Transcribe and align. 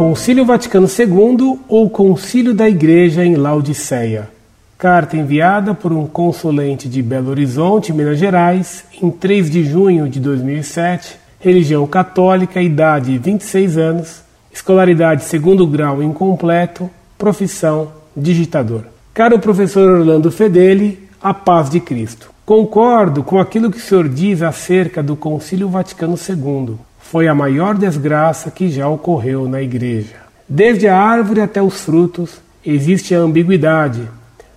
Concílio 0.00 0.46
Vaticano 0.46 0.86
II 0.86 1.60
ou 1.68 1.90
Concílio 1.90 2.54
da 2.54 2.66
Igreja 2.66 3.22
em 3.22 3.36
Laodiceia. 3.36 4.30
Carta 4.78 5.14
enviada 5.14 5.74
por 5.74 5.92
um 5.92 6.06
consulente 6.06 6.88
de 6.88 7.02
Belo 7.02 7.28
Horizonte, 7.28 7.92
Minas 7.92 8.18
Gerais, 8.18 8.82
em 9.02 9.10
3 9.10 9.50
de 9.50 9.62
junho 9.62 10.08
de 10.08 10.18
2007, 10.18 11.18
religião 11.38 11.86
católica, 11.86 12.62
idade 12.62 13.18
26 13.18 13.76
anos, 13.76 14.22
escolaridade 14.50 15.24
segundo 15.24 15.66
grau 15.66 16.02
incompleto, 16.02 16.88
profissão 17.18 17.92
digitador. 18.16 18.84
Caro 19.12 19.38
professor 19.38 19.86
Orlando 19.86 20.30
Fedeli, 20.30 21.10
a 21.20 21.34
paz 21.34 21.68
de 21.68 21.78
Cristo. 21.78 22.30
Concordo 22.46 23.22
com 23.22 23.38
aquilo 23.38 23.70
que 23.70 23.76
o 23.76 23.82
senhor 23.82 24.08
diz 24.08 24.40
acerca 24.40 25.02
do 25.02 25.14
Concílio 25.14 25.68
Vaticano 25.68 26.16
II. 26.16 26.78
Foi 27.10 27.26
a 27.26 27.34
maior 27.34 27.76
desgraça 27.76 28.52
que 28.52 28.70
já 28.70 28.88
ocorreu 28.88 29.48
na 29.48 29.60
Igreja. 29.60 30.14
Desde 30.48 30.86
a 30.86 30.96
árvore 30.96 31.40
até 31.40 31.60
os 31.60 31.80
frutos, 31.80 32.40
existe 32.64 33.12
a 33.16 33.18
ambiguidade. 33.18 34.08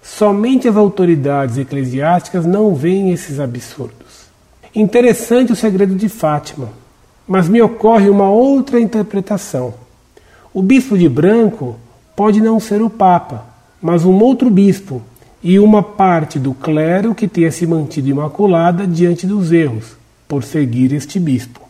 Somente 0.03 0.67
as 0.67 0.77
autoridades 0.77 1.57
eclesiásticas 1.57 2.45
não 2.45 2.75
veem 2.75 3.11
esses 3.11 3.39
absurdos. 3.39 4.27
Interessante 4.75 5.51
o 5.51 5.55
segredo 5.55 5.95
de 5.95 6.07
Fátima, 6.07 6.69
mas 7.27 7.49
me 7.49 7.59
ocorre 7.59 8.07
uma 8.07 8.29
outra 8.29 8.79
interpretação. 8.79 9.73
O 10.53 10.61
bispo 10.61 10.95
de 10.95 11.09
branco 11.09 11.75
pode 12.15 12.39
não 12.39 12.59
ser 12.59 12.83
o 12.83 12.89
Papa, 12.89 13.47
mas 13.81 14.05
um 14.05 14.19
outro 14.19 14.51
bispo 14.51 15.01
e 15.41 15.57
uma 15.57 15.81
parte 15.81 16.37
do 16.37 16.53
clero 16.53 17.15
que 17.15 17.27
tenha 17.27 17.51
se 17.51 17.65
mantido 17.65 18.09
imaculada 18.09 18.85
diante 18.85 19.25
dos 19.25 19.51
erros, 19.51 19.97
por 20.27 20.43
seguir 20.43 20.93
este 20.93 21.19
bispo. 21.19 21.62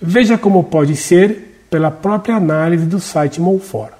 Veja 0.00 0.38
como 0.38 0.64
pode 0.64 0.96
ser 0.96 1.64
pela 1.70 1.90
própria 1.90 2.36
análise 2.36 2.86
do 2.86 3.00
site 3.00 3.40
Monfort. 3.40 3.92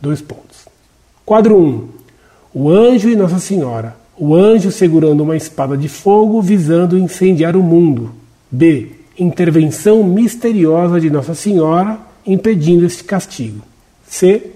Dois 0.00 0.20
pontos. 0.20 0.66
Quadro 1.24 1.58
1. 1.58 1.88
O 2.54 2.70
anjo 2.70 3.08
e 3.08 3.16
Nossa 3.16 3.38
Senhora. 3.38 3.96
O 4.18 4.34
anjo 4.34 4.70
segurando 4.70 5.22
uma 5.22 5.36
espada 5.36 5.76
de 5.76 5.88
fogo 5.88 6.40
visando 6.42 6.98
incendiar 6.98 7.56
o 7.56 7.62
mundo. 7.62 8.12
B. 8.50 8.92
Intervenção 9.18 10.02
misteriosa 10.02 11.00
de 11.00 11.10
Nossa 11.10 11.34
Senhora 11.34 11.98
impedindo 12.26 12.84
este 12.84 13.04
castigo. 13.04 13.62
C. 14.06 14.52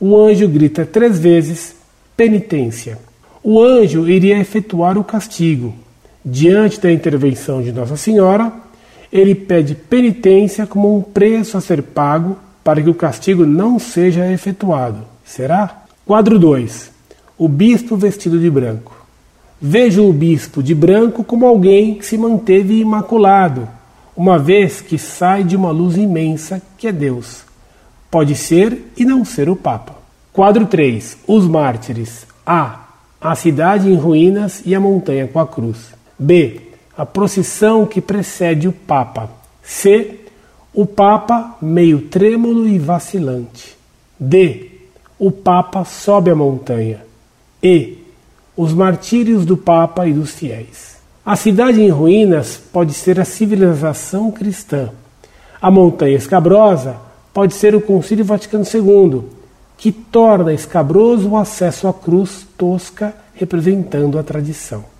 O 0.00 0.16
anjo 0.16 0.48
grita 0.48 0.84
três 0.84 1.18
vezes: 1.18 1.74
penitência 2.16 2.98
o 3.44 3.60
anjo 3.60 4.08
iria 4.08 4.38
efetuar 4.38 4.96
o 4.96 5.02
castigo. 5.02 5.74
Diante 6.24 6.80
da 6.80 6.92
intervenção 6.92 7.60
de 7.60 7.72
Nossa 7.72 7.96
Senhora, 7.96 8.52
ele 9.12 9.34
pede 9.34 9.74
penitência 9.74 10.66
como 10.66 10.96
um 10.96 11.02
preço 11.02 11.56
a 11.56 11.60
ser 11.60 11.82
pago 11.82 12.36
para 12.64 12.80
que 12.80 12.88
o 12.88 12.94
castigo 12.94 13.44
não 13.44 13.78
seja 13.78 14.30
efetuado. 14.32 15.00
Será? 15.24 15.84
Quadro 16.06 16.38
2. 16.38 16.90
O 17.36 17.48
bispo 17.48 17.96
vestido 17.96 18.38
de 18.38 18.48
branco. 18.48 18.96
Vejo 19.60 20.08
o 20.08 20.12
bispo 20.12 20.62
de 20.62 20.74
branco 20.74 21.22
como 21.22 21.46
alguém 21.46 21.94
que 21.94 22.06
se 22.06 22.16
manteve 22.16 22.80
imaculado, 22.80 23.68
uma 24.16 24.38
vez 24.38 24.80
que 24.80 24.98
sai 24.98 25.44
de 25.44 25.54
uma 25.54 25.70
luz 25.70 25.96
imensa 25.96 26.60
que 26.76 26.88
é 26.88 26.92
Deus. 26.92 27.42
Pode 28.10 28.34
ser 28.34 28.92
e 28.96 29.04
não 29.04 29.24
ser 29.24 29.48
o 29.48 29.56
Papa. 29.56 29.94
Quadro 30.32 30.66
3. 30.66 31.18
Os 31.26 31.46
mártires. 31.46 32.26
A 32.44 32.82
a 33.22 33.36
cidade 33.36 33.88
em 33.88 33.94
ruínas 33.94 34.62
e 34.66 34.74
a 34.74 34.80
montanha 34.80 35.28
com 35.28 35.38
a 35.38 35.46
cruz. 35.46 35.94
B. 36.18 36.71
A 36.96 37.06
procissão 37.06 37.86
que 37.86 38.00
precede 38.00 38.68
o 38.68 38.72
Papa. 38.72 39.30
C. 39.62 40.20
O 40.74 40.84
Papa 40.84 41.56
meio 41.60 42.02
trêmulo 42.02 42.68
e 42.68 42.78
vacilante. 42.78 43.76
D. 44.18 44.70
O 45.18 45.30
Papa 45.30 45.84
sobe 45.84 46.30
a 46.30 46.34
montanha. 46.34 47.04
E. 47.62 47.98
Os 48.56 48.74
martírios 48.74 49.46
do 49.46 49.56
Papa 49.56 50.06
e 50.06 50.12
dos 50.12 50.32
fiéis. 50.32 50.96
A 51.24 51.36
cidade 51.36 51.80
em 51.80 51.88
ruínas 51.88 52.60
pode 52.72 52.92
ser 52.92 53.20
a 53.20 53.24
civilização 53.24 54.30
cristã. 54.30 54.90
A 55.60 55.70
montanha 55.70 56.16
escabrosa 56.16 56.96
pode 57.32 57.54
ser 57.54 57.74
o 57.74 57.80
Concílio 57.80 58.24
Vaticano 58.24 58.64
II 58.64 59.22
que 59.78 59.90
torna 59.90 60.52
escabroso 60.52 61.30
o 61.30 61.36
acesso 61.36 61.88
à 61.88 61.94
cruz 61.94 62.46
tosca 62.56 63.14
representando 63.34 64.18
a 64.18 64.22
tradição. 64.22 64.91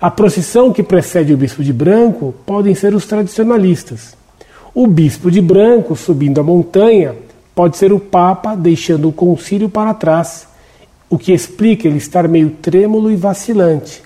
A 0.00 0.10
procissão 0.10 0.72
que 0.72 0.82
precede 0.82 1.34
o 1.34 1.36
bispo 1.36 1.62
de 1.62 1.74
branco 1.74 2.34
podem 2.46 2.74
ser 2.74 2.94
os 2.94 3.04
tradicionalistas. 3.04 4.16
O 4.74 4.86
bispo 4.86 5.30
de 5.30 5.42
branco 5.42 5.94
subindo 5.94 6.40
a 6.40 6.42
montanha 6.42 7.14
pode 7.54 7.76
ser 7.76 7.92
o 7.92 8.00
Papa 8.00 8.54
deixando 8.54 9.10
o 9.10 9.12
concílio 9.12 9.68
para 9.68 9.92
trás, 9.92 10.48
o 11.10 11.18
que 11.18 11.32
explica 11.32 11.86
ele 11.86 11.98
estar 11.98 12.26
meio 12.26 12.48
trêmulo 12.48 13.10
e 13.10 13.16
vacilante. 13.16 14.02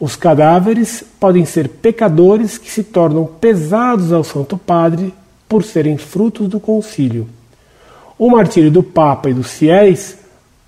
Os 0.00 0.16
cadáveres 0.16 1.04
podem 1.20 1.44
ser 1.44 1.68
pecadores 1.68 2.56
que 2.56 2.70
se 2.70 2.82
tornam 2.82 3.26
pesados 3.26 4.14
ao 4.14 4.24
Santo 4.24 4.56
Padre 4.56 5.12
por 5.46 5.62
serem 5.64 5.98
frutos 5.98 6.48
do 6.48 6.58
concílio. 6.58 7.28
O 8.18 8.30
martírio 8.30 8.70
do 8.70 8.82
Papa 8.82 9.28
e 9.28 9.34
dos 9.34 9.50
fiéis 9.50 10.16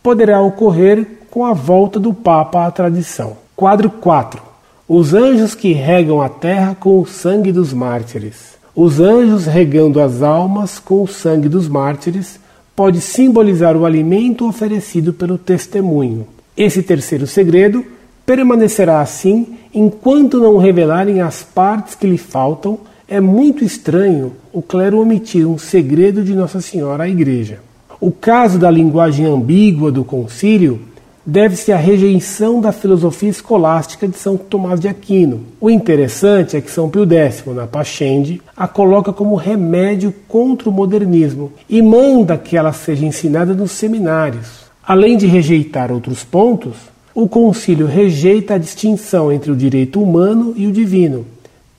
poderá 0.03 0.43
ocorrer 0.43 1.07
com 1.31 1.47
a 1.47 1.55
volta 1.55 1.99
do 1.99 2.13
Papa 2.13 2.67
à 2.67 2.71
tradição. 2.71 3.41
Quadro 3.63 3.89
4. 3.91 4.43
Os 4.89 5.15
anjos 5.15 5.55
que 5.55 5.73
regam 5.73 6.21
a 6.21 6.29
terra 6.29 6.75
com 6.75 7.01
o 7.01 7.07
sangue 7.07 7.53
dos 7.53 7.73
mártires. 7.73 8.57
Os 8.75 8.99
anjos 8.99 9.47
regando 9.47 10.01
as 10.01 10.21
almas 10.21 10.81
com 10.81 11.01
o 11.01 11.07
sangue 11.07 11.49
dos 11.49 11.69
mártires 11.69 12.41
pode 12.75 13.01
simbolizar 13.01 13.77
o 13.77 13.87
alimento 13.87 14.49
oferecido 14.49 15.13
pelo 15.13 15.39
testemunho. 15.39 16.27
Esse 16.57 16.83
terceiro 16.83 17.25
segredo 17.25 17.85
permanecerá 18.27 19.01
assim 19.01 19.55
enquanto 19.73 20.41
não 20.41 20.59
revelarem 20.59 21.21
as 21.21 21.45
partes 21.45 21.95
que 21.95 22.09
lhe 22.09 22.19
faltam 22.19 22.81
é 23.07 23.21
muito 23.21 23.65
estranho 23.65 24.33
o 24.53 24.61
clero 24.61 25.01
omitir 25.01 25.47
um 25.47 25.57
segredo 25.57 26.25
de 26.25 26.35
Nossa 26.35 26.61
Senhora 26.61 27.05
à 27.05 27.09
Igreja. 27.09 27.61
O 28.01 28.11
caso 28.11 28.59
da 28.59 28.69
linguagem 28.69 29.25
ambígua 29.25 29.93
do 29.93 30.03
concílio 30.03 30.81
deve-se 31.25 31.73
à 31.73 31.77
rejeição 31.77 32.61
da 32.61 32.73
filosofia 32.73 33.31
escolástica 33.31 34.09
de 34.09 34.19
São 34.19 34.37
Tomás 34.37 34.81
de 34.81 34.89
Aquino. 34.89 35.41
O 35.61 35.71
interessante 35.71 36.57
é 36.57 36.61
que 36.61 36.71
São 36.71 36.91
Pio 36.91 37.11
X, 37.11 37.45
na 37.47 37.67
Pachende, 37.67 38.43
a 38.57 38.67
coloca 38.67 39.13
como 39.13 39.37
remédio 39.37 40.13
contra 40.27 40.69
o 40.69 40.73
modernismo 40.73 41.53
e 41.69 41.81
manda 41.81 42.37
que 42.37 42.57
ela 42.57 42.73
seja 42.73 43.07
ensinada 43.07 43.55
nos 43.55 43.73
seminários. 43.73 44.63
Além 44.85 45.17
de 45.17 45.27
rejeitar 45.27 45.93
outros 45.93 46.25
pontos, 46.25 46.75
o 47.15 47.29
concílio 47.29 47.87
rejeita 47.87 48.55
a 48.55 48.59
distinção 48.59 49.31
entre 49.31 49.53
o 49.53 49.57
direito 49.57 50.03
humano 50.03 50.55
e 50.57 50.67
o 50.67 50.73
divino, 50.73 51.25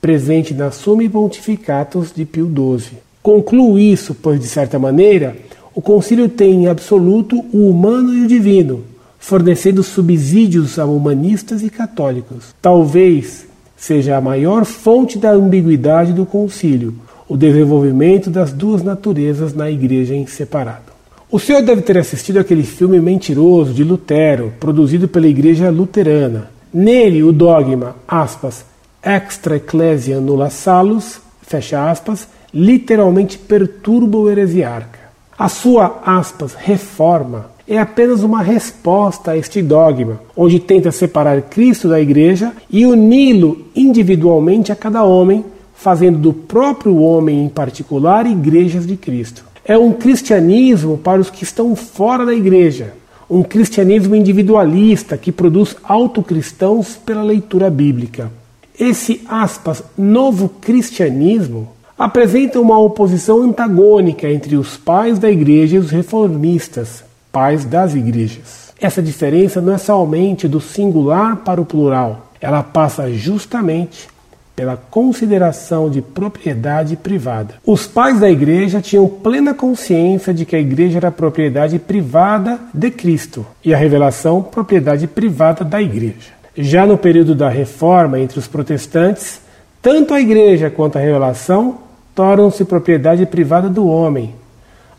presente 0.00 0.54
na 0.54 0.70
Summi 0.70 1.08
Pontificatus 1.08 2.12
de 2.14 2.24
Pio 2.24 2.46
XII. 2.46 2.98
Concluo 3.22 3.78
isso, 3.78 4.14
pois, 4.14 4.40
de 4.40 4.46
certa 4.46 4.78
maneira, 4.78 5.36
o 5.74 5.82
concílio 5.82 6.28
tem 6.28 6.64
em 6.64 6.66
absoluto 6.68 7.44
o 7.52 7.68
humano 7.68 8.14
e 8.14 8.22
o 8.22 8.28
divino, 8.28 8.84
fornecendo 9.24 9.82
subsídios 9.82 10.78
a 10.78 10.84
humanistas 10.84 11.62
e 11.62 11.70
católicos. 11.70 12.54
Talvez 12.60 13.46
seja 13.74 14.18
a 14.18 14.20
maior 14.20 14.66
fonte 14.66 15.16
da 15.16 15.30
ambiguidade 15.30 16.12
do 16.12 16.26
concílio, 16.26 16.94
o 17.26 17.34
desenvolvimento 17.34 18.28
das 18.28 18.52
duas 18.52 18.82
naturezas 18.82 19.54
na 19.54 19.70
igreja 19.70 20.14
em 20.14 20.26
separado. 20.26 20.92
O 21.30 21.40
senhor 21.40 21.62
deve 21.62 21.80
ter 21.80 21.96
assistido 21.96 22.38
aquele 22.38 22.64
filme 22.64 23.00
mentiroso 23.00 23.72
de 23.72 23.82
Lutero, 23.82 24.52
produzido 24.60 25.08
pela 25.08 25.26
igreja 25.26 25.70
luterana. 25.70 26.50
Nele, 26.72 27.22
o 27.22 27.32
dogma, 27.32 27.96
aspas, 28.06 28.62
extra 29.02 29.56
ecclesia 29.56 30.20
nulla 30.20 30.50
salus, 30.50 31.18
fecha 31.40 31.90
aspas, 31.90 32.28
literalmente 32.52 33.38
perturba 33.38 34.18
o 34.18 34.30
heresiarca. 34.30 34.98
A 35.36 35.48
sua, 35.48 36.02
aspas, 36.04 36.52
reforma 36.52 37.53
é 37.66 37.78
apenas 37.78 38.22
uma 38.22 38.42
resposta 38.42 39.30
a 39.30 39.36
este 39.36 39.62
dogma, 39.62 40.20
onde 40.36 40.58
tenta 40.58 40.92
separar 40.92 41.40
Cristo 41.42 41.88
da 41.88 42.00
igreja 42.00 42.52
e 42.70 42.84
uni-lo 42.84 43.66
individualmente 43.74 44.70
a 44.70 44.76
cada 44.76 45.02
homem, 45.02 45.44
fazendo 45.74 46.18
do 46.18 46.32
próprio 46.32 46.96
homem 46.98 47.44
em 47.44 47.48
particular 47.48 48.26
igrejas 48.26 48.86
de 48.86 48.96
Cristo. 48.96 49.44
É 49.64 49.78
um 49.78 49.92
cristianismo 49.92 50.98
para 50.98 51.20
os 51.20 51.30
que 51.30 51.42
estão 51.42 51.74
fora 51.74 52.26
da 52.26 52.34
igreja, 52.34 52.92
um 53.28 53.42
cristianismo 53.42 54.14
individualista 54.14 55.16
que 55.16 55.32
produz 55.32 55.74
autocristãos 55.82 56.96
pela 56.96 57.22
leitura 57.22 57.70
bíblica. 57.70 58.30
Esse, 58.78 59.22
aspas, 59.26 59.82
novo 59.96 60.50
cristianismo 60.60 61.68
apresenta 61.96 62.60
uma 62.60 62.78
oposição 62.78 63.42
antagônica 63.42 64.28
entre 64.28 64.56
os 64.56 64.76
pais 64.76 65.18
da 65.18 65.30
igreja 65.30 65.76
e 65.76 65.78
os 65.78 65.90
reformistas, 65.90 67.04
pais 67.34 67.64
das 67.64 67.96
igrejas. 67.96 68.72
Essa 68.80 69.02
diferença 69.02 69.60
não 69.60 69.74
é 69.74 69.78
somente 69.78 70.46
do 70.46 70.60
singular 70.60 71.38
para 71.38 71.60
o 71.60 71.64
plural, 71.66 72.30
ela 72.40 72.62
passa 72.62 73.10
justamente 73.10 74.08
pela 74.54 74.76
consideração 74.76 75.90
de 75.90 76.00
propriedade 76.00 76.94
privada. 76.94 77.56
Os 77.66 77.88
pais 77.88 78.20
da 78.20 78.30
igreja 78.30 78.80
tinham 78.80 79.08
plena 79.08 79.52
consciência 79.52 80.32
de 80.32 80.44
que 80.44 80.54
a 80.54 80.60
igreja 80.60 80.98
era 80.98 81.10
propriedade 81.10 81.76
privada 81.80 82.60
de 82.72 82.88
Cristo 82.92 83.44
e 83.64 83.74
a 83.74 83.76
revelação 83.76 84.40
propriedade 84.40 85.08
privada 85.08 85.64
da 85.64 85.82
igreja. 85.82 86.32
Já 86.56 86.86
no 86.86 86.96
período 86.96 87.34
da 87.34 87.48
reforma 87.48 88.20
entre 88.20 88.38
os 88.38 88.46
protestantes, 88.46 89.40
tanto 89.82 90.14
a 90.14 90.20
igreja 90.20 90.70
quanto 90.70 90.98
a 90.98 91.00
revelação 91.00 91.78
tornam-se 92.14 92.64
propriedade 92.64 93.26
privada 93.26 93.68
do 93.68 93.88
homem. 93.88 94.43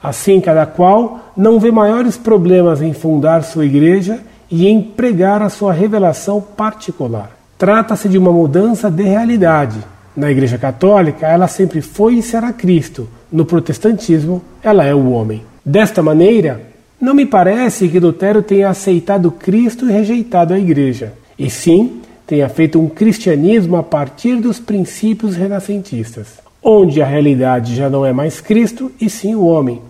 Assim, 0.06 0.40
cada 0.40 0.68
qual 0.68 1.32
não 1.36 1.60
vê 1.60 1.72
maiores 1.72 2.16
problemas 2.16 2.80
em 2.80 2.94
fundar 2.94 3.44
sua 3.44 3.66
igreja 3.66 4.20
e 4.52 4.68
em 4.68 4.80
pregar 4.80 5.42
a 5.42 5.50
sua 5.50 5.74
revelação 5.74 6.40
particular. 6.40 7.32
Trata-se 7.58 8.08
de 8.08 8.16
uma 8.16 8.32
mudança 8.32 8.92
de 8.92 9.02
realidade. 9.02 9.80
Na 10.16 10.30
Igreja 10.30 10.60
Católica, 10.60 11.26
ela 11.28 11.48
sempre 11.48 11.82
foi 11.82 12.20
e 12.20 12.22
será 12.22 12.54
Cristo. 12.54 13.08
No 13.32 13.46
protestantismo, 13.46 14.44
ela 14.62 14.86
é 14.86 14.94
o 14.94 15.10
homem. 15.10 15.42
Desta 15.66 16.04
maneira, 16.04 16.62
não 17.02 17.16
me 17.16 17.26
parece 17.26 17.88
que 17.90 18.00
Lutero 18.00 18.44
tenha 18.44 18.70
aceitado 18.70 19.32
Cristo 19.32 19.90
e 19.90 19.92
rejeitado 19.92 20.54
a 20.54 20.60
Igreja, 20.60 21.14
e 21.38 21.50
sim 21.50 22.02
tenha 22.28 22.48
feito 22.48 22.80
um 22.80 22.88
cristianismo 22.88 23.76
a 23.76 23.82
partir 23.82 24.36
dos 24.36 24.60
princípios 24.60 25.36
renascentistas, 25.36 26.28
onde 26.64 27.02
a 27.02 27.08
realidade 27.08 27.76
já 27.76 27.90
não 27.90 28.06
é 28.06 28.14
mais 28.14 28.40
Cristo 28.40 28.92
e 29.02 29.10
sim 29.10 29.34
o 29.34 29.46
homem. 29.46 29.82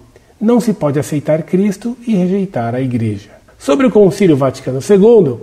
Não 0.45 0.59
se 0.59 0.74
pode 0.74 1.00
aceitar 1.00 1.42
Cristo 1.42 1.97
e 2.06 2.13
rejeitar 2.13 2.75
a 2.75 2.80
Igreja. 2.80 3.31
Sobre 3.57 3.88
o 3.88 3.92
Concílio 3.92 4.38
Vaticano 4.38 4.77
II, 4.77 5.38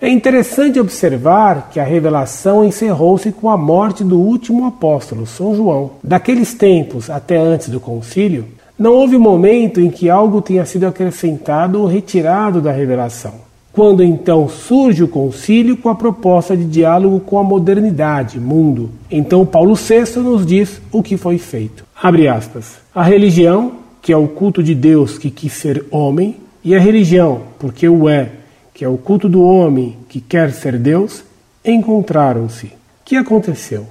é 0.00 0.08
interessante 0.08 0.80
observar 0.80 1.68
que 1.70 1.78
a 1.78 1.84
revelação 1.84 2.64
encerrou-se 2.64 3.30
com 3.30 3.50
a 3.50 3.58
morte 3.58 4.02
do 4.02 4.18
último 4.18 4.64
apóstolo, 4.64 5.26
São 5.26 5.54
João. 5.54 5.90
Daqueles 6.02 6.54
tempos 6.54 7.10
até 7.10 7.36
antes 7.36 7.68
do 7.68 7.78
concílio, 7.78 8.46
não 8.78 8.94
houve 8.94 9.18
momento 9.18 9.82
em 9.82 9.90
que 9.90 10.08
algo 10.08 10.40
tenha 10.40 10.64
sido 10.64 10.86
acrescentado 10.86 11.82
ou 11.82 11.86
retirado 11.86 12.62
da 12.62 12.72
revelação. 12.72 13.34
Quando 13.70 14.02
então 14.02 14.48
surge 14.48 15.04
o 15.04 15.08
concílio 15.08 15.76
com 15.76 15.90
a 15.90 15.94
proposta 15.94 16.56
de 16.56 16.64
diálogo 16.64 17.20
com 17.20 17.38
a 17.38 17.44
modernidade, 17.44 18.40
mundo, 18.40 18.88
então 19.10 19.44
Paulo 19.44 19.74
VI 19.74 20.20
nos 20.20 20.46
diz 20.46 20.80
o 20.90 21.02
que 21.02 21.18
foi 21.18 21.36
feito. 21.36 21.84
Abre 22.02 22.26
aspas. 22.28 22.78
A 22.94 23.02
religião, 23.02 23.86
que 24.08 24.12
é 24.14 24.16
o 24.16 24.26
culto 24.26 24.62
de 24.62 24.74
Deus 24.74 25.18
que 25.18 25.30
quis 25.30 25.52
ser 25.52 25.84
homem, 25.90 26.36
e 26.64 26.74
a 26.74 26.80
religião, 26.80 27.42
porque 27.58 27.86
o 27.86 28.08
é, 28.08 28.32
que 28.72 28.82
é 28.82 28.88
o 28.88 28.96
culto 28.96 29.28
do 29.28 29.42
homem 29.42 29.98
que 30.08 30.18
quer 30.18 30.50
ser 30.50 30.78
Deus, 30.78 31.22
encontraram-se. 31.62 32.68
O 32.68 32.70
que 33.04 33.16
aconteceu? 33.16 33.86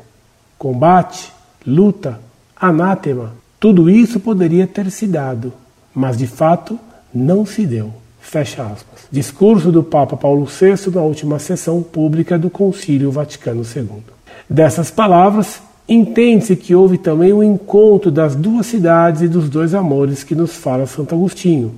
Combate, 0.58 1.31
luta, 1.64 2.19
anátema, 2.60 3.36
tudo 3.60 3.92
isso 3.92 4.19
poderia 4.19 4.66
ter 4.66 4.90
se 4.90 5.06
dado, 5.06 5.54
mas 5.94 6.18
de 6.18 6.25
fato 6.25 6.80
não 7.13 7.46
se 7.46 7.63
deu. 7.63 7.94
Fecha 8.20 8.63
aspas. 8.63 9.02
Discurso 9.12 9.72
do 9.72 9.84
Papa 9.84 10.18
Paulo 10.18 10.46
VI 10.48 10.90
na 10.96 11.02
última 11.02 11.38
sessão 11.38 11.84
pública 11.84 12.40
do 12.40 12.50
Concílio 12.50 13.12
Vaticano 13.12 13.62
II. 13.62 14.02
Dessas 14.50 14.90
palavras, 14.90 15.62
entende-se 15.88 16.56
que 16.56 16.75
houve 16.75 16.98
também 16.98 17.31
o 17.31 17.38
um 17.38 17.44
encontro 17.44 18.12
das 18.12 18.36
duas 18.36 18.66
cidades 18.66 19.22
e 19.22 19.28
dos 19.28 19.50
dois 19.50 19.74
amores 19.74 20.24
que 20.24 20.36
nos 20.36 20.56
fala 20.56 20.86
Santo 20.86 21.16
Agostinho. 21.16 21.74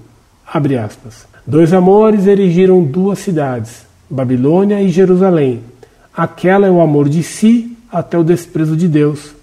Abre 0.52 0.78
aspas. 0.78 1.28
Dois 1.46 1.74
amores 1.74 2.28
erigiram 2.28 2.84
duas 2.84 3.20
cidades, 3.20 3.86
Babilônia 4.10 4.82
e 4.82 4.90
Jerusalém. 4.90 5.62
Aquela 6.16 6.68
é 6.68 6.72
o 6.72 6.82
amor 6.82 7.08
de 7.08 7.24
si 7.24 7.78
até 7.92 8.18
o 8.18 8.24
desprezo 8.24 8.76
de 8.76 8.88
Deus. 8.88 9.34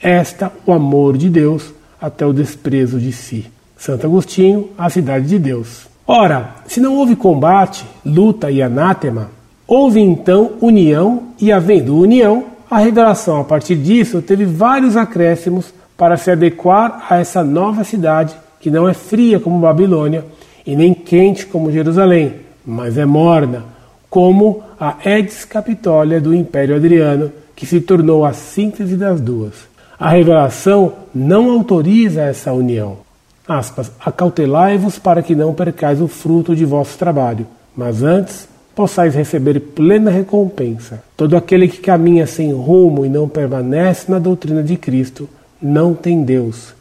Esta, 0.00 0.52
o 0.66 0.72
amor 0.72 1.16
de 1.16 1.28
Deus 1.28 1.72
até 2.00 2.26
o 2.26 2.32
desprezo 2.32 2.98
de 2.98 3.12
si. 3.12 3.46
Santo 3.76 4.06
Agostinho, 4.06 4.70
a 4.76 4.88
cidade 4.90 5.26
de 5.26 5.38
Deus. 5.38 5.86
Ora, 6.06 6.56
se 6.66 6.80
não 6.80 6.96
houve 6.96 7.14
combate, 7.14 7.84
luta 8.04 8.50
e 8.50 8.60
anátema, 8.60 9.30
houve 9.66 10.00
então 10.00 10.52
união, 10.60 11.28
e 11.40 11.50
havendo 11.52 11.96
união, 11.96 12.44
a 12.72 12.78
revelação 12.78 13.38
a 13.38 13.44
partir 13.44 13.76
disso 13.76 14.22
teve 14.22 14.46
vários 14.46 14.96
acréscimos 14.96 15.74
para 15.94 16.16
se 16.16 16.30
adequar 16.30 17.04
a 17.10 17.18
essa 17.18 17.44
nova 17.44 17.84
cidade 17.84 18.34
que 18.58 18.70
não 18.70 18.88
é 18.88 18.94
fria 18.94 19.38
como 19.38 19.58
Babilônia 19.58 20.24
e 20.66 20.74
nem 20.74 20.94
quente 20.94 21.44
como 21.44 21.70
Jerusalém, 21.70 22.36
mas 22.64 22.96
é 22.96 23.04
morna, 23.04 23.64
como 24.08 24.62
a 24.80 24.96
Edis 25.04 25.44
Capitolia 25.44 26.18
do 26.18 26.34
Império 26.34 26.74
Adriano, 26.74 27.30
que 27.54 27.66
se 27.66 27.78
tornou 27.78 28.24
a 28.24 28.32
síntese 28.32 28.96
das 28.96 29.20
duas. 29.20 29.52
A 29.98 30.08
revelação 30.08 30.94
não 31.14 31.50
autoriza 31.50 32.22
essa 32.22 32.54
união. 32.54 32.98
Aspas, 33.46 33.92
acautelai-vos 34.02 34.98
para 34.98 35.22
que 35.22 35.34
não 35.34 35.52
percais 35.52 36.00
o 36.00 36.08
fruto 36.08 36.56
de 36.56 36.64
vosso 36.64 36.96
trabalho, 36.96 37.46
mas 37.76 38.02
antes 38.02 38.48
possais 38.74 39.14
receber 39.14 39.60
plena 39.60 40.10
recompensa. 40.10 41.02
Todo 41.16 41.36
aquele 41.36 41.68
que 41.68 41.78
caminha 41.78 42.26
sem 42.26 42.52
rumo 42.52 43.04
e 43.04 43.08
não 43.08 43.28
permanece 43.28 44.10
na 44.10 44.18
doutrina 44.18 44.62
de 44.62 44.76
Cristo 44.76 45.28
não 45.60 45.94
tem 45.94 46.22
Deus. 46.22 46.74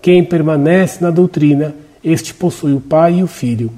Quem 0.00 0.24
permanece 0.24 1.02
na 1.02 1.10
doutrina 1.10 1.74
este 2.02 2.32
possui 2.32 2.72
o 2.72 2.80
Pai 2.80 3.18
e 3.18 3.22
o 3.22 3.26
Filho. 3.26 3.70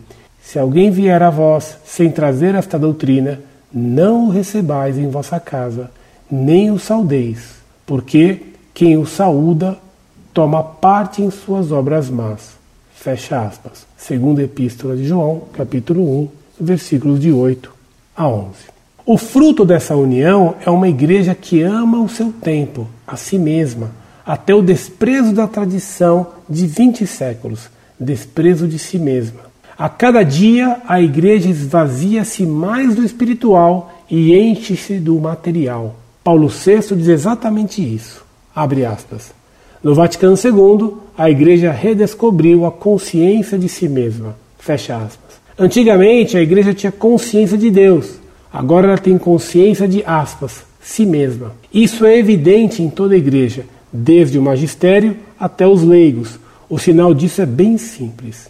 Se 0.43 0.59
alguém 0.59 0.91
vier 0.91 1.23
a 1.23 1.31
vós 1.31 1.77
sem 1.85 2.11
trazer 2.11 2.55
esta 2.55 2.79
doutrina, 2.79 3.41
não 3.73 4.27
o 4.27 4.31
recebais 4.31 4.99
em 4.99 5.09
vossa 5.09 5.41
casa, 5.41 5.91
nem 6.31 6.71
o 6.71 6.79
saudeis, 6.79 7.57
porque 7.87 8.41
quem 8.75 8.97
o 8.97 9.07
saúda 9.07 9.79
toma 10.33 10.63
parte 10.63 11.23
em 11.23 11.31
suas 11.31 11.73
obras 11.73 12.09
más. 12.11 12.53
Fecha 12.95 13.41
aspas. 13.41 13.87
Segunda 13.97 14.43
Epístola 14.43 14.97
de 14.97 15.05
João, 15.05 15.43
capítulo 15.53 16.03
1, 16.23 16.29
versículos 16.61 17.21
de 17.21 17.33
8 17.33 17.73
a 18.17 18.29
11. 18.29 18.51
O 19.05 19.19
fruto 19.19 19.65
dessa 19.65 19.97
união 19.97 20.55
é 20.65 20.71
uma 20.71 20.89
igreja 20.89 21.35
que 21.35 21.63
ama 21.63 22.01
o 22.01 22.09
seu 22.09 22.33
tempo, 22.33 22.87
a 23.07 23.17
si 23.17 23.39
mesma, 23.39 23.91
até 24.25 24.55
o 24.55 24.63
desprezo 24.63 25.33
da 25.33 25.47
tradição 25.47 26.29
de 26.49 26.67
20 26.67 27.07
séculos 27.07 27.69
desprezo 27.99 28.67
de 28.67 28.79
si 28.79 28.99
mesma. 28.99 29.41
A 29.79 29.89
cada 29.89 30.23
dia 30.23 30.79
a 30.87 31.01
igreja 31.01 31.49
esvazia-se 31.49 32.45
mais 32.45 32.95
do 32.95 33.05
espiritual 33.05 33.93
e 34.11 34.35
enche-se 34.37 34.99
do 34.99 35.19
material. 35.19 35.97
Paulo 36.23 36.49
VI 36.49 36.95
diz 36.97 37.09
exatamente 37.09 37.83
isso. 37.83 38.25
Abre 38.55 38.85
aspas. 38.85 39.33
No 39.83 39.95
Vaticano 39.95 40.37
II, 40.37 40.95
a 41.17 41.29
igreja 41.29 41.73
redescobriu 41.73 42.65
a 42.65 42.71
consciência 42.71 43.59
de 43.59 43.69
si 43.69 43.89
mesma. 43.89 44.37
Fecha 44.59 44.97
aspas. 44.97 45.42
Antigamente, 45.59 46.37
a 46.37 46.43
igreja 46.43 46.73
tinha 46.75 46.93
consciência 46.93 47.59
de 47.59 47.71
Deus. 47.71 48.15
Agora 48.53 48.89
ela 48.89 48.99
tem 48.99 49.17
consciência 49.19 49.87
de 49.87 50.03
aspas, 50.05 50.65
si 50.81 51.07
mesma. 51.07 51.53
Isso 51.73 52.05
é 52.05 52.19
evidente 52.19 52.83
em 52.83 52.91
toda 52.91 53.15
a 53.15 53.19
igreja, 53.19 53.65
desde 53.93 54.39
o 54.39 54.43
magistério 54.43 55.17
até 55.39 55.67
os 55.67 55.83
leigos, 55.83 56.39
o 56.73 56.79
sinal 56.79 57.13
disso 57.13 57.43
é 57.43 57.45
bem 57.45 57.77
simples. 57.77 58.49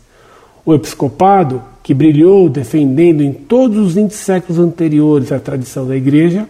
O 0.65 0.73
episcopado, 0.73 1.61
que 1.83 1.93
brilhou 1.93 2.49
defendendo 2.49 3.21
em 3.21 3.33
todos 3.33 3.77
os 3.79 3.95
20 3.95 4.13
séculos 4.13 4.61
anteriores 4.61 5.33
a 5.33 5.41
tradição 5.41 5.89
da 5.89 5.97
Igreja, 5.97 6.47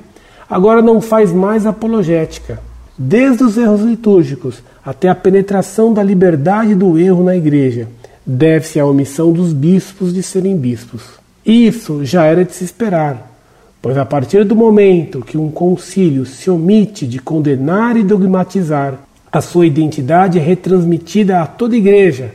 agora 0.51 0.83
não 0.83 1.01
faz 1.01 1.33
mais 1.33 1.65
apologética. 1.65 2.61
Desde 2.99 3.43
os 3.43 3.57
erros 3.57 3.81
litúrgicos 3.81 4.63
até 4.85 5.09
a 5.09 5.15
penetração 5.15 5.95
da 5.95 6.03
liberdade 6.03 6.75
do 6.75 6.99
erro 6.99 7.25
na 7.25 7.35
Igreja, 7.35 7.89
deve-se 8.25 8.79
à 8.79 8.87
omissão 8.87 9.33
dos 9.33 9.53
bispos 9.53 10.13
de 10.13 10.23
serem 10.23 10.57
bispos. 10.57 11.03
Isso 11.45 12.05
já 12.05 12.25
era 12.25 12.45
de 12.45 12.55
se 12.55 12.65
esperar, 12.65 13.31
pois 13.81 13.99
a 13.99 14.05
partir 14.05 14.45
do 14.45 14.55
momento 14.55 15.23
que 15.23 15.37
um 15.37 15.51
concílio 15.51 16.25
se 16.25 16.49
omite 16.49 17.07
de 17.07 17.19
condenar 17.19 17.97
e 17.97 18.03
dogmatizar, 18.03 18.99
a 19.31 19.41
sua 19.41 19.67
identidade 19.67 20.39
é 20.39 20.43
retransmitida 20.43 21.41
a 21.41 21.47
toda 21.47 21.75
a 21.75 21.79
igreja 21.79 22.33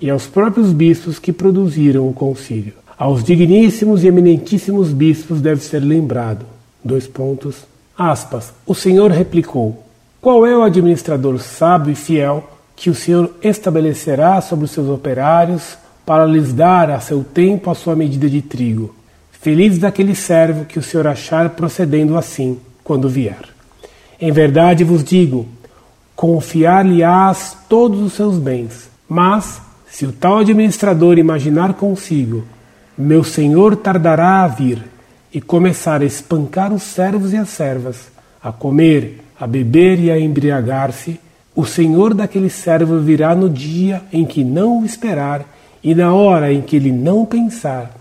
e 0.00 0.10
aos 0.10 0.26
próprios 0.26 0.72
bispos 0.72 1.18
que 1.18 1.32
produziram 1.32 2.08
o 2.08 2.12
concílio. 2.12 2.74
Aos 2.98 3.22
digníssimos 3.22 4.04
e 4.04 4.08
eminentíssimos 4.08 4.92
bispos 4.92 5.40
deve 5.40 5.62
ser 5.62 5.78
lembrado. 5.78 6.44
Dois 6.84 7.06
pontos. 7.06 7.64
Aspas. 7.96 8.52
O 8.66 8.74
Senhor 8.74 9.10
replicou: 9.10 9.84
Qual 10.20 10.46
é 10.46 10.56
o 10.56 10.62
administrador 10.62 11.38
sábio 11.38 11.92
e 11.92 11.94
fiel 11.94 12.44
que 12.80 12.88
o 12.88 12.94
Senhor 12.94 13.30
estabelecerá 13.42 14.40
sobre 14.40 14.64
os 14.64 14.70
seus 14.70 14.88
operários 14.88 15.76
para 16.06 16.24
lhes 16.24 16.50
dar 16.50 16.90
a 16.90 16.98
seu 16.98 17.22
tempo 17.22 17.68
a 17.68 17.74
sua 17.74 17.94
medida 17.94 18.26
de 18.26 18.40
trigo? 18.40 18.94
Feliz 19.30 19.76
daquele 19.76 20.14
servo 20.14 20.64
que 20.64 20.78
o 20.78 20.82
Senhor 20.82 21.06
achar 21.06 21.50
procedendo 21.50 22.16
assim 22.16 22.58
quando 22.82 23.06
vier. 23.06 23.42
Em 24.18 24.32
verdade 24.32 24.82
vos 24.82 25.04
digo, 25.04 25.46
confiar-lhe-ás 26.16 27.54
todos 27.68 28.00
os 28.00 28.14
seus 28.14 28.38
bens. 28.38 28.88
Mas, 29.06 29.60
se 29.86 30.06
o 30.06 30.12
tal 30.12 30.38
administrador 30.38 31.18
imaginar 31.18 31.74
consigo, 31.74 32.46
meu 32.96 33.22
senhor 33.22 33.76
tardará 33.76 34.42
a 34.42 34.48
vir, 34.48 34.82
e 35.34 35.38
começar 35.38 36.00
a 36.00 36.06
espancar 36.06 36.72
os 36.72 36.82
servos 36.82 37.34
e 37.34 37.36
as 37.36 37.50
servas, 37.50 38.10
a 38.42 38.50
comer, 38.50 39.22
a 39.38 39.46
beber 39.46 40.00
e 40.00 40.10
a 40.10 40.18
embriagar-se, 40.18 41.20
o 41.54 41.64
senhor 41.64 42.14
daquele 42.14 42.48
servo 42.48 42.98
virá 43.00 43.34
no 43.34 43.48
dia 43.48 44.02
em 44.12 44.24
que 44.24 44.44
não 44.44 44.80
o 44.80 44.84
esperar 44.84 45.44
e 45.82 45.94
na 45.94 46.14
hora 46.14 46.52
em 46.52 46.60
que 46.60 46.76
ele 46.76 46.92
não 46.92 47.24
pensar, 47.24 47.94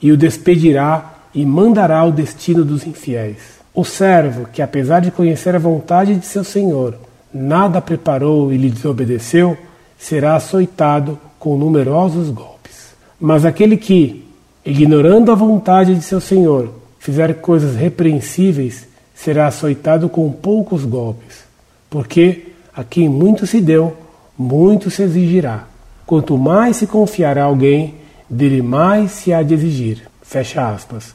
e 0.00 0.10
o 0.10 0.16
despedirá 0.16 1.14
e 1.34 1.44
mandará 1.44 2.04
o 2.04 2.12
destino 2.12 2.64
dos 2.64 2.86
infiéis. 2.86 3.56
O 3.74 3.84
servo, 3.84 4.48
que 4.50 4.62
apesar 4.62 5.00
de 5.00 5.10
conhecer 5.10 5.54
a 5.54 5.58
vontade 5.58 6.14
de 6.14 6.24
seu 6.24 6.42
senhor, 6.42 6.94
nada 7.32 7.80
preparou 7.80 8.52
e 8.52 8.56
lhe 8.56 8.70
desobedeceu, 8.70 9.56
será 9.98 10.34
açoitado 10.34 11.18
com 11.38 11.56
numerosos 11.58 12.30
golpes. 12.30 12.94
Mas 13.20 13.44
aquele 13.44 13.76
que, 13.76 14.24
ignorando 14.64 15.30
a 15.30 15.34
vontade 15.34 15.94
de 15.94 16.02
seu 16.02 16.20
senhor, 16.20 16.72
fizer 16.98 17.34
coisas 17.34 17.76
repreensíveis, 17.76 18.86
será 19.14 19.46
açoitado 19.46 20.08
com 20.08 20.30
poucos 20.32 20.84
golpes. 20.84 21.44
Porque 21.90 22.55
a 22.76 22.84
quem 22.84 23.08
muito 23.08 23.46
se 23.46 23.60
deu, 23.60 23.96
muito 24.38 24.90
se 24.90 25.02
exigirá. 25.02 25.64
Quanto 26.04 26.36
mais 26.36 26.76
se 26.76 26.86
confiará 26.86 27.44
alguém, 27.44 27.94
dele 28.28 28.60
mais 28.60 29.12
se 29.12 29.32
há 29.32 29.42
de 29.42 29.54
exigir. 29.54 30.02
Fecha 30.20 30.68
aspas. 30.68 31.14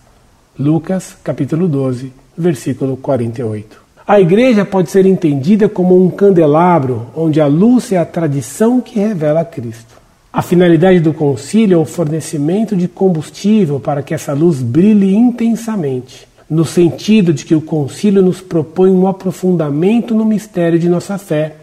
Lucas, 0.58 1.16
capítulo 1.24 1.68
12, 1.68 2.12
versículo 2.36 2.98
48. 2.98 3.80
A 4.08 4.20
igreja 4.20 4.66
pode 4.66 4.90
ser 4.90 5.06
entendida 5.06 5.70
como 5.70 6.04
um 6.04 6.10
candelabro 6.10 7.08
onde 7.16 7.40
a 7.40 7.46
luz 7.46 7.92
é 7.92 7.98
a 7.98 8.06
tradição 8.06 8.82
que 8.82 9.00
revela 9.00 9.46
Cristo. 9.46 10.02
A 10.34 10.42
finalidade 10.42 11.00
do 11.00 11.14
concílio 11.14 11.76
é 11.76 11.78
o 11.78 11.86
fornecimento 11.86 12.76
de 12.76 12.88
combustível 12.88 13.80
para 13.80 14.02
que 14.02 14.14
essa 14.14 14.34
luz 14.34 14.62
brilhe 14.62 15.14
intensamente, 15.14 16.28
no 16.52 16.64
sentido 16.64 17.34
de 17.34 17.44
que 17.44 17.56
o 17.56 17.62
concílio 17.62 18.22
nos 18.22 18.42
propõe 18.42 18.92
um 18.92 19.08
aprofundamento 19.08 20.14
no 20.14 20.26
mistério 20.26 20.78
de 20.78 20.88
nossa 20.88 21.18
fé 21.18 21.56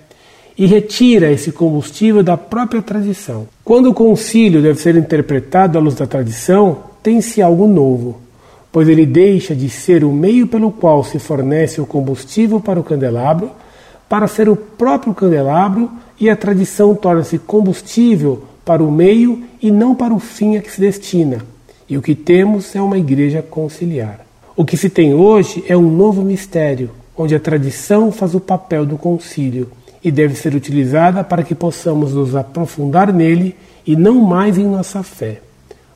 e 0.57 0.67
retira 0.67 1.31
esse 1.31 1.53
combustível 1.53 2.25
da 2.25 2.37
própria 2.37 2.83
tradição. 2.83 3.47
Quando 3.63 3.91
o 3.91 3.95
concílio 3.95 4.61
deve 4.61 4.81
ser 4.81 4.97
interpretado 4.97 5.79
à 5.79 5.81
luz 5.81 5.95
da 5.95 6.07
tradição, 6.07 6.79
tem-se 7.03 7.41
algo 7.41 7.69
novo 7.69 8.27
pois 8.71 8.89
ele 8.89 9.07
deixa 9.07 9.55
de 9.55 9.69
ser 9.69 10.05
o 10.05 10.13
meio 10.13 10.47
pelo 10.47 10.71
qual 10.71 11.03
se 11.03 11.19
fornece 11.19 11.81
o 11.81 11.87
combustível 11.87 12.61
para 12.61 12.79
o 12.79 12.85
candelabro, 12.85 13.51
para 14.09 14.27
ser 14.27 14.49
o 14.49 14.57
próprio 14.57 15.15
candelabro, 15.15 15.91
e 16.21 16.29
a 16.29 16.37
tradição 16.37 16.95
torna-se 16.95 17.39
combustível 17.39 18.45
para 18.65 18.83
o 18.83 18.91
meio 18.91 19.43
e 19.63 19.71
não 19.71 19.95
para 19.95 20.13
o 20.13 20.19
fim 20.19 20.57
a 20.57 20.61
que 20.61 20.71
se 20.71 20.81
destina. 20.81 21.39
E 21.89 21.97
o 21.97 22.03
que 22.03 22.15
temos 22.15 22.75
é 22.77 22.81
uma 22.81 22.99
igreja 22.99 23.41
conciliar. 23.41 24.28
O 24.59 24.65
que 24.65 24.77
se 24.77 24.91
tem 24.91 25.15
hoje 25.15 25.63
é 25.69 25.77
um 25.77 25.89
novo 25.89 26.21
mistério, 26.21 26.91
onde 27.17 27.33
a 27.33 27.39
tradição 27.39 28.11
faz 28.11 28.35
o 28.35 28.41
papel 28.41 28.85
do 28.85 28.99
concílio 28.99 29.69
e 30.03 30.11
deve 30.11 30.35
ser 30.35 30.53
utilizada 30.53 31.23
para 31.23 31.45
que 31.45 31.55
possamos 31.55 32.13
nos 32.13 32.35
aprofundar 32.35 33.13
nele 33.13 33.55
e 33.87 33.95
não 33.95 34.21
mais 34.21 34.59
em 34.59 34.67
nossa 34.67 35.01
fé. 35.05 35.41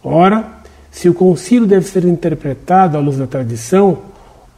Ora, 0.01 0.49
se 0.93 1.09
o 1.09 1.15
concílio 1.15 1.67
deve 1.67 1.89
ser 1.89 2.05
interpretado 2.05 2.97
à 2.97 3.01
luz 3.01 3.17
da 3.17 3.27
tradição, 3.27 3.99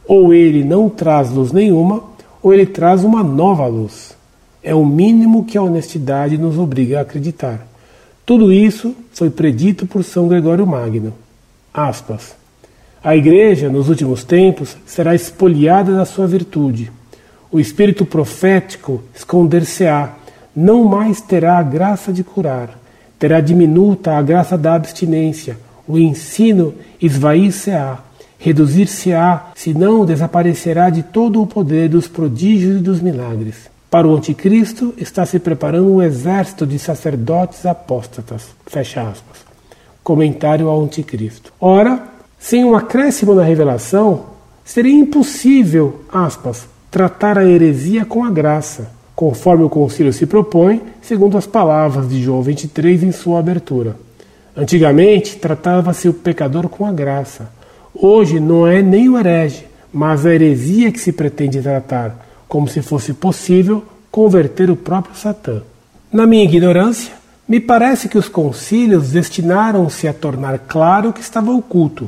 ou 0.07 0.31
ele 0.31 0.63
não 0.63 0.87
traz 0.87 1.31
luz 1.31 1.51
nenhuma, 1.51 2.03
ou 2.43 2.53
ele 2.53 2.67
traz 2.67 3.03
uma 3.03 3.23
nova 3.23 3.65
luz. 3.65 4.15
É 4.61 4.75
o 4.75 4.85
mínimo 4.85 5.45
que 5.45 5.57
a 5.57 5.63
honestidade 5.63 6.37
nos 6.37 6.59
obriga 6.59 6.99
a 6.99 7.01
acreditar. 7.01 7.65
Tudo 8.23 8.53
isso 8.53 8.95
foi 9.11 9.31
predito 9.31 9.87
por 9.87 10.03
São 10.03 10.27
Gregório 10.27 10.67
Magno. 10.67 11.11
Aspas. 11.73 12.44
A 13.05 13.15
Igreja, 13.15 13.69
nos 13.69 13.87
últimos 13.87 14.23
tempos, 14.23 14.75
será 14.83 15.13
espoliada 15.13 15.95
da 15.95 16.05
sua 16.05 16.25
virtude. 16.25 16.91
O 17.51 17.59
espírito 17.59 18.03
profético 18.03 19.03
esconder-se-á, 19.13 20.15
não 20.55 20.85
mais 20.85 21.21
terá 21.21 21.59
a 21.59 21.61
graça 21.61 22.11
de 22.11 22.23
curar, 22.23 22.79
terá 23.19 23.39
diminuta 23.41 24.13
a 24.13 24.21
graça 24.23 24.57
da 24.57 24.73
abstinência, 24.73 25.55
o 25.87 25.99
ensino 25.99 26.73
esvair-se-á, 26.99 27.99
reduzir-se-á, 28.39 29.51
senão 29.53 30.03
desaparecerá 30.03 30.89
de 30.89 31.03
todo 31.03 31.43
o 31.43 31.45
poder 31.45 31.87
dos 31.87 32.07
prodígios 32.07 32.79
e 32.79 32.83
dos 32.83 33.01
milagres. 33.01 33.69
Para 33.87 34.07
o 34.07 34.15
anticristo 34.15 34.95
está 34.97 35.27
se 35.27 35.37
preparando 35.37 35.93
um 35.93 36.01
exército 36.01 36.65
de 36.65 36.79
sacerdotes 36.79 37.67
apóstatas. 37.67 38.47
Fecha 38.65 39.03
aspas. 39.03 39.45
Comentário 40.03 40.69
ao 40.69 40.83
anticristo. 40.83 41.53
Ora, 41.61 42.14
sem 42.45 42.63
um 42.63 42.75
acréscimo 42.75 43.33
na 43.33 43.41
revelação, 43.41 44.27
seria 44.63 44.93
impossível, 44.93 46.01
aspas, 46.13 46.67
tratar 46.91 47.39
a 47.39 47.43
heresia 47.43 48.05
com 48.05 48.23
a 48.23 48.29
graça, 48.29 48.91
conforme 49.15 49.63
o 49.63 49.69
concílio 49.69 50.13
se 50.13 50.27
propõe, 50.27 50.79
segundo 51.01 51.39
as 51.39 51.47
palavras 51.47 52.07
de 52.07 52.21
João 52.21 52.43
23 52.43 53.01
em 53.01 53.11
sua 53.11 53.39
abertura. 53.39 53.95
Antigamente 54.55 55.37
tratava-se 55.37 56.07
o 56.07 56.13
pecador 56.13 56.69
com 56.69 56.85
a 56.85 56.91
graça. 56.91 57.49
Hoje 57.95 58.39
não 58.39 58.67
é 58.67 58.79
nem 58.79 59.09
o 59.09 59.17
herege, 59.17 59.65
mas 59.91 60.23
a 60.23 60.31
heresia 60.31 60.91
que 60.91 60.99
se 60.99 61.11
pretende 61.11 61.63
tratar, 61.63 62.27
como 62.47 62.67
se 62.67 62.83
fosse 62.83 63.11
possível 63.11 63.83
converter 64.11 64.69
o 64.69 64.75
próprio 64.75 65.15
Satã. 65.15 65.63
Na 66.13 66.27
minha 66.27 66.45
ignorância, 66.45 67.11
me 67.47 67.59
parece 67.59 68.07
que 68.07 68.19
os 68.19 68.29
concílios 68.29 69.09
destinaram-se 69.09 70.07
a 70.07 70.13
tornar 70.13 70.59
claro 70.59 71.09
o 71.09 71.13
que 71.13 71.21
estava 71.21 71.51
oculto, 71.51 72.07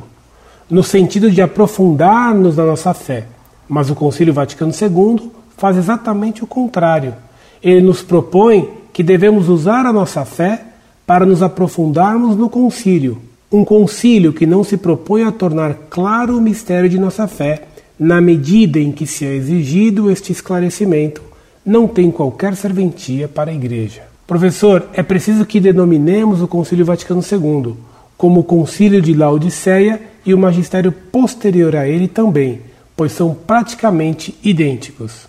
no 0.70 0.82
sentido 0.82 1.30
de 1.30 1.40
aprofundar-nos 1.40 2.56
na 2.56 2.64
nossa 2.64 2.92
fé. 2.92 3.24
Mas 3.68 3.90
o 3.90 3.94
Concílio 3.94 4.34
Vaticano 4.34 4.72
II 4.72 5.30
faz 5.56 5.76
exatamente 5.76 6.44
o 6.44 6.46
contrário. 6.46 7.14
Ele 7.62 7.80
nos 7.80 8.02
propõe 8.02 8.68
que 8.92 9.02
devemos 9.02 9.48
usar 9.48 9.86
a 9.86 9.92
nossa 9.92 10.24
fé 10.24 10.62
para 11.06 11.24
nos 11.24 11.42
aprofundarmos 11.42 12.36
no 12.36 12.50
concílio. 12.50 13.18
Um 13.50 13.64
concílio 13.64 14.32
que 14.32 14.46
não 14.46 14.62
se 14.62 14.76
propõe 14.76 15.24
a 15.24 15.32
tornar 15.32 15.74
claro 15.88 16.36
o 16.36 16.40
mistério 16.40 16.88
de 16.88 16.98
nossa 16.98 17.26
fé, 17.26 17.62
na 17.98 18.20
medida 18.20 18.78
em 18.78 18.92
que 18.92 19.06
se 19.06 19.24
é 19.24 19.34
exigido 19.34 20.10
este 20.10 20.32
esclarecimento, 20.32 21.22
não 21.64 21.88
tem 21.88 22.10
qualquer 22.10 22.54
serventia 22.54 23.26
para 23.26 23.50
a 23.50 23.54
Igreja. 23.54 24.02
Professor, 24.26 24.86
é 24.92 25.02
preciso 25.02 25.46
que 25.46 25.60
denominemos 25.60 26.42
o 26.42 26.48
Concílio 26.48 26.84
Vaticano 26.84 27.22
II 27.22 27.74
como 28.18 28.40
o 28.40 28.44
Concílio 28.44 29.00
de 29.00 29.14
Laodiceia 29.14 30.02
e 30.26 30.34
o 30.34 30.38
magistério 30.38 30.90
posterior 30.90 31.76
a 31.76 31.88
ele 31.88 32.08
também, 32.08 32.60
pois 32.96 33.12
são 33.12 33.32
praticamente 33.32 34.36
idênticos. 34.42 35.28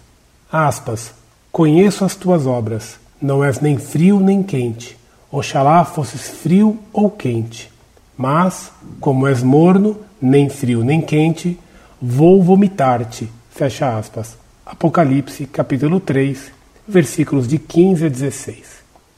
Aspas. 0.52 1.14
Conheço 1.52 2.04
as 2.04 2.16
tuas 2.16 2.46
obras, 2.46 3.00
não 3.22 3.44
és 3.44 3.60
nem 3.60 3.78
frio 3.78 4.20
nem 4.20 4.42
quente. 4.44 4.98
Oxalá 5.32 5.86
fosses 5.86 6.30
frio 6.30 6.80
ou 6.92 7.10
quente. 7.10 7.72
Mas, 8.18 8.72
como 9.00 9.28
és 9.28 9.44
morno, 9.44 9.98
nem 10.22 10.50
frio 10.50 10.84
nem 10.84 11.02
quente, 11.02 11.60
vou 12.02 12.42
vomitar-te. 12.42 13.30
Fecha 13.52 13.98
aspas. 13.98 14.38
Apocalipse, 14.66 15.46
capítulo 15.46 16.00
3, 16.00 16.52
versículos 16.88 17.48
de 17.48 17.58
15 17.58 18.06
a 18.06 18.10
16. 18.10 18.58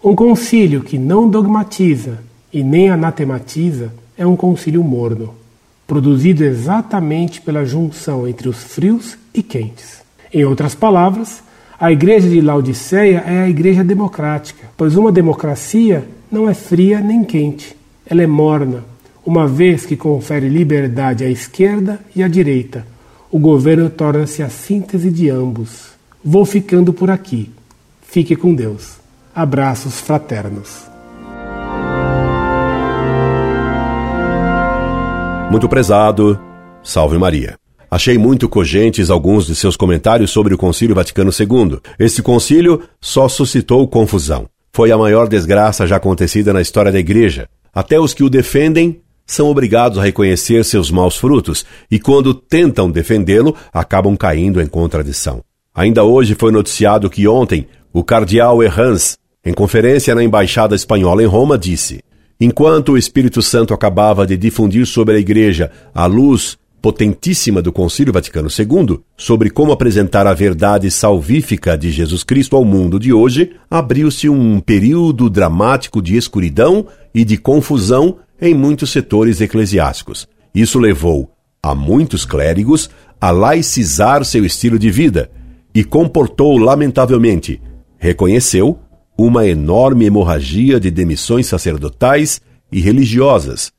Um 0.03 0.15
concílio 0.15 0.83
que 0.83 0.97
não 0.97 1.29
dogmatiza 1.29 2.19
e 2.53 2.63
nem 2.63 2.89
anatematiza 2.89 3.93
é 4.17 4.25
um 4.25 4.35
concílio 4.35 4.83
morno, 4.83 5.33
produzido 5.87 6.43
exatamente 6.43 7.41
pela 7.41 7.65
junção 7.65 8.27
entre 8.27 8.47
os 8.47 8.63
frios 8.63 9.17
e 9.33 9.41
quentes. 9.41 10.01
Em 10.33 10.45
outras 10.45 10.75
palavras, 10.75 11.41
a 11.79 11.91
igreja 11.91 12.29
de 12.29 12.39
Laodiceia 12.39 13.23
é 13.25 13.41
a 13.41 13.49
igreja 13.49 13.83
democrática, 13.83 14.67
pois 14.77 14.95
uma 14.95 15.11
democracia 15.11 16.07
não 16.31 16.49
é 16.49 16.53
fria 16.53 16.99
nem 16.99 17.23
quente, 17.23 17.75
ela 18.05 18.21
é 18.21 18.27
morna, 18.27 18.83
uma 19.25 19.47
vez 19.47 19.85
que 19.85 19.95
confere 19.95 20.49
liberdade 20.49 21.23
à 21.23 21.29
esquerda 21.29 21.99
e 22.15 22.23
à 22.23 22.27
direita. 22.27 22.85
O 23.31 23.39
governo 23.39 23.89
torna-se 23.89 24.43
a 24.43 24.49
síntese 24.49 25.09
de 25.09 25.29
ambos. 25.29 25.91
Vou 26.23 26.45
ficando 26.45 26.91
por 26.91 27.09
aqui. 27.09 27.49
Fique 28.01 28.35
com 28.35 28.53
Deus. 28.53 28.97
Abraços 29.33 30.01
fraternos. 30.01 30.90
Muito 35.51 35.67
prezado, 35.67 36.39
salve 36.81 37.17
Maria. 37.17 37.57
Achei 37.91 38.17
muito 38.17 38.47
cogentes 38.47 39.09
alguns 39.09 39.45
de 39.45 39.53
seus 39.53 39.75
comentários 39.75 40.31
sobre 40.31 40.53
o 40.53 40.57
Concílio 40.57 40.95
Vaticano 40.95 41.29
II. 41.29 41.77
Este 41.99 42.23
concílio 42.23 42.83
só 43.01 43.27
suscitou 43.27 43.85
confusão. 43.85 44.47
Foi 44.71 44.93
a 44.93 44.97
maior 44.97 45.27
desgraça 45.27 45.85
já 45.85 45.97
acontecida 45.97 46.53
na 46.53 46.61
história 46.61 46.89
da 46.89 46.99
Igreja. 46.99 47.49
Até 47.75 47.99
os 47.99 48.13
que 48.13 48.23
o 48.23 48.29
defendem 48.29 49.01
são 49.27 49.49
obrigados 49.49 49.97
a 49.97 50.03
reconhecer 50.03 50.63
seus 50.63 50.89
maus 50.89 51.17
frutos 51.17 51.65
e, 51.91 51.99
quando 51.99 52.33
tentam 52.33 52.89
defendê-lo, 52.89 53.53
acabam 53.73 54.15
caindo 54.15 54.61
em 54.61 54.67
contradição. 54.67 55.43
Ainda 55.75 56.05
hoje 56.05 56.33
foi 56.33 56.53
noticiado 56.53 57.09
que 57.09 57.27
ontem 57.27 57.67
o 57.91 58.05
cardeal 58.05 58.63
Herrans, 58.63 59.17
em 59.43 59.53
conferência 59.53 60.15
na 60.15 60.23
Embaixada 60.23 60.75
Espanhola 60.75 61.21
em 61.21 61.27
Roma, 61.27 61.57
disse: 61.57 62.01
Enquanto 62.43 62.93
o 62.93 62.97
Espírito 62.97 63.39
Santo 63.39 63.71
acabava 63.71 64.25
de 64.25 64.35
difundir 64.35 64.87
sobre 64.87 65.15
a 65.15 65.19
Igreja 65.19 65.69
a 65.93 66.07
luz 66.07 66.57
potentíssima 66.81 67.61
do 67.61 67.71
Concílio 67.71 68.11
Vaticano 68.11 68.49
II 68.49 68.99
sobre 69.15 69.51
como 69.51 69.71
apresentar 69.71 70.25
a 70.25 70.33
verdade 70.33 70.89
salvífica 70.89 71.77
de 71.77 71.91
Jesus 71.91 72.23
Cristo 72.23 72.55
ao 72.55 72.65
mundo 72.65 72.99
de 72.99 73.13
hoje, 73.13 73.51
abriu-se 73.69 74.27
um 74.27 74.59
período 74.59 75.29
dramático 75.29 76.01
de 76.01 76.17
escuridão 76.17 76.87
e 77.13 77.23
de 77.23 77.37
confusão 77.37 78.17
em 78.41 78.55
muitos 78.55 78.89
setores 78.89 79.39
eclesiásticos. 79.39 80.27
Isso 80.55 80.79
levou 80.79 81.29
a 81.61 81.75
muitos 81.75 82.25
clérigos 82.25 82.89
a 83.21 83.29
laicizar 83.29 84.25
seu 84.25 84.43
estilo 84.43 84.79
de 84.79 84.89
vida 84.89 85.29
e 85.75 85.83
comportou, 85.83 86.57
lamentavelmente, 86.57 87.61
reconheceu 87.99 88.79
uma 89.17 89.47
enorme 89.47 90.05
hemorragia 90.05 90.79
de 90.79 90.89
demissões 90.89 91.47
sacerdotais 91.47 92.41
e 92.71 92.79
religiosas, 92.79 93.71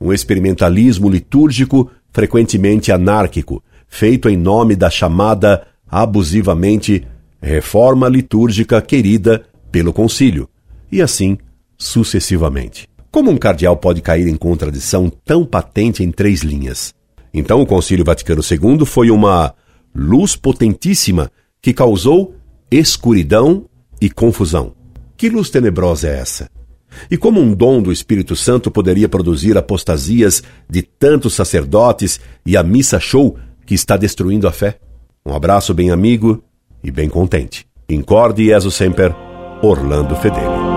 um 0.00 0.12
experimentalismo 0.12 1.08
litúrgico 1.08 1.90
frequentemente 2.12 2.92
anárquico, 2.92 3.62
feito 3.88 4.28
em 4.28 4.36
nome 4.36 4.76
da 4.76 4.90
chamada 4.90 5.66
abusivamente 5.90 7.06
reforma 7.40 8.08
litúrgica 8.08 8.80
querida 8.82 9.44
pelo 9.70 9.92
concílio, 9.92 10.48
e 10.90 11.00
assim 11.00 11.38
sucessivamente. 11.76 12.88
Como 13.10 13.30
um 13.30 13.36
cardeal 13.36 13.76
pode 13.76 14.02
cair 14.02 14.28
em 14.28 14.36
contradição 14.36 15.10
tão 15.24 15.44
patente 15.44 16.02
em 16.02 16.10
três 16.10 16.42
linhas? 16.42 16.94
Então, 17.32 17.60
o 17.60 17.66
Concílio 17.66 18.04
Vaticano 18.04 18.42
II 18.42 18.84
foi 18.84 19.10
uma 19.10 19.54
luz 19.94 20.36
potentíssima 20.36 21.30
que 21.60 21.72
causou 21.72 22.34
escuridão 22.70 23.64
e 24.00 24.10
confusão. 24.10 24.74
Que 25.16 25.28
luz 25.28 25.50
tenebrosa 25.50 26.08
é 26.08 26.18
essa? 26.18 26.48
E 27.10 27.16
como 27.16 27.40
um 27.40 27.54
dom 27.54 27.82
do 27.82 27.92
Espírito 27.92 28.34
Santo 28.34 28.70
poderia 28.70 29.08
produzir 29.08 29.56
apostasias 29.56 30.42
de 30.68 30.82
tantos 30.82 31.34
sacerdotes 31.34 32.20
e 32.46 32.56
a 32.56 32.62
missa 32.62 32.98
show 32.98 33.36
que 33.66 33.74
está 33.74 33.96
destruindo 33.96 34.48
a 34.48 34.52
fé? 34.52 34.78
Um 35.24 35.34
abraço 35.34 35.74
bem 35.74 35.90
amigo 35.90 36.42
e 36.82 36.90
bem 36.90 37.08
contente. 37.08 37.66
Incorde 37.88 38.46
Jesus 38.46 38.74
Semper, 38.74 39.14
Orlando 39.62 40.16
Fedeli. 40.16 40.67